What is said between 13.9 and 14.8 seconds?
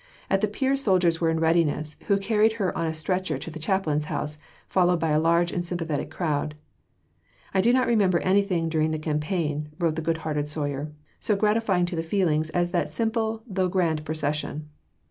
procession."